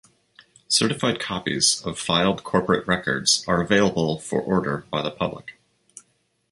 Certified 0.67 1.19
copies 1.19 1.79
of 1.85 1.99
filed 1.99 2.43
corporate 2.43 2.87
records 2.87 3.45
are 3.47 3.61
available 3.61 4.17
for 4.17 4.41
order 4.41 4.83
by 4.89 5.03
the 5.03 5.11
public. 5.11 5.59